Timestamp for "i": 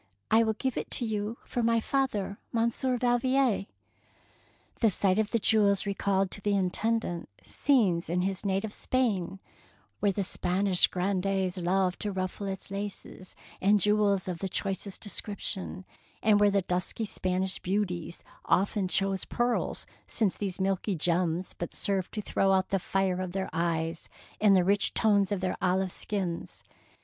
0.31-0.41